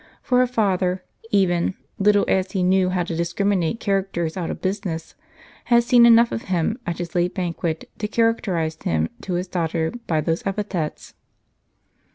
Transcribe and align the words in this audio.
For 0.23 0.39
her 0.39 0.47
father, 0.47 1.03
even, 1.29 1.75
little 1.99 2.25
as 2.27 2.53
he 2.53 2.63
knew 2.63 2.89
how 2.89 3.03
to 3.03 3.15
discriminate 3.15 3.79
characters 3.79 4.35
out 4.35 4.49
of 4.49 4.59
busi 4.59 4.85
ness, 4.87 5.13
had 5.65 5.83
seen 5.83 6.07
enough 6.07 6.31
of 6.31 6.41
him 6.45 6.79
at 6.87 6.97
his 6.97 7.13
late 7.13 7.35
banquet 7.35 7.87
to 7.99 8.07
charac 8.07 8.41
terize 8.41 8.81
him 8.81 9.09
to 9.21 9.33
his 9.35 9.47
daughter 9.47 9.91
by 10.07 10.19
those 10.19 10.41
epithets. 10.47 11.13